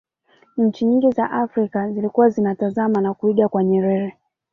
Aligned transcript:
nchi 0.57 0.85
nyingi 0.85 1.11
za 1.11 1.31
afrika 1.31 1.91
zilikuwa 1.91 2.29
zinatazama 2.29 3.01
na 3.01 3.13
kuiga 3.13 3.49
kwa 3.49 3.63
nyerere 3.63 4.17